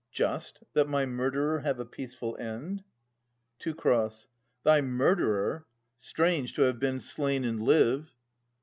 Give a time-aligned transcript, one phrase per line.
[0.11, 2.83] Just, that my murderer have a peaceful end?
[3.59, 3.75] Teu.
[4.63, 5.67] Thy murderer?
[5.95, 8.11] Strange, to have been slain and live